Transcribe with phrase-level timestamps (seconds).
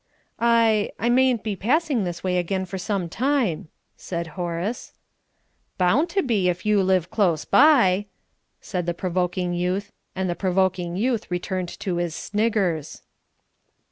[0.39, 4.93] "I I mayn't be passing this way again for some time," said Horace.
[5.77, 8.07] "Bound to be, if you live close by,"
[8.73, 13.03] and the provoking youth returned to his "Sniggers."